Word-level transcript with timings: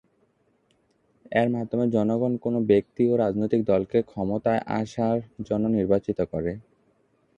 এর 1.31 1.47
মাধ্যমে 1.49 1.85
জনগণ 1.95 2.33
কোনো 2.37 2.59
ব্যক্তি 2.69 3.03
ও 3.07 3.23
রাজনৈতিক 3.23 3.61
দলকে 3.65 3.97
ক্ষমতায় 4.03 4.61
আসার 4.79 5.17
জন্য 5.47 5.65
নির্বাচিত 5.77 6.19
করে। 6.33 6.51